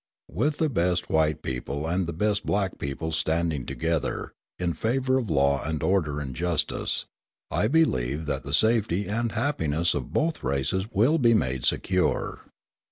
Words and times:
With 0.31 0.57
the 0.57 0.67
best 0.67 1.11
white 1.11 1.43
people 1.43 1.85
and 1.85 2.07
the 2.07 2.11
best 2.11 2.43
black 2.43 2.79
people 2.79 3.11
standing 3.11 3.67
together, 3.67 4.33
in 4.57 4.73
favour 4.73 5.19
of 5.19 5.29
law 5.29 5.63
and 5.63 5.83
order 5.83 6.19
and 6.19 6.35
justice, 6.35 7.05
I 7.51 7.67
believe 7.67 8.25
that 8.25 8.41
the 8.41 8.51
safety 8.55 9.05
and 9.07 9.31
happiness 9.33 9.93
of 9.93 10.11
both 10.11 10.43
races 10.43 10.87
will 10.91 11.19
be 11.19 11.35
made 11.35 11.65
secure. 11.65 12.47